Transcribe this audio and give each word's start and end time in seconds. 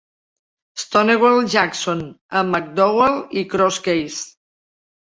"Stonewall" 0.83 1.45
Jackson 1.57 2.01
a 2.41 2.43
McDowell 2.55 3.23
i 3.37 3.47
Cross 3.55 3.81
Keys. 3.89 4.21